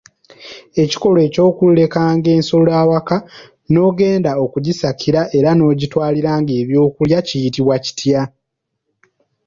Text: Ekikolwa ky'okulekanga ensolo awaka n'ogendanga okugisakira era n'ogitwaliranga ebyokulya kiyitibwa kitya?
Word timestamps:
Ekikolwa 0.83 1.25
ky'okulekanga 1.33 2.29
ensolo 2.37 2.71
awaka 2.81 3.17
n'ogendanga 3.71 4.41
okugisakira 4.45 5.21
era 5.37 5.49
n'ogitwaliranga 5.55 6.53
ebyokulya 6.61 7.19
kiyitibwa 7.27 7.75
kitya? 7.85 8.21